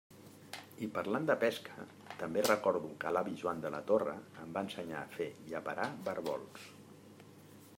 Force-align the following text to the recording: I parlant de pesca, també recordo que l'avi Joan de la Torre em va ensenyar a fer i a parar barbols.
I 0.85 0.87
parlant 0.93 1.27
de 1.29 1.33
pesca, 1.41 1.83
també 2.21 2.43
recordo 2.47 2.89
que 3.03 3.11
l'avi 3.17 3.35
Joan 3.41 3.61
de 3.65 3.71
la 3.75 3.83
Torre 3.91 4.15
em 4.45 4.57
va 4.57 4.65
ensenyar 4.69 4.97
a 5.03 5.11
fer 5.19 5.29
i 5.51 5.55
a 5.59 5.63
parar 5.69 5.87
barbols. 6.09 6.65